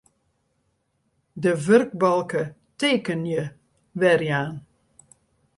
De 1.41 1.51
wurkbalke 1.65 2.43
Tekenje 2.79 3.43
werjaan. 3.99 4.53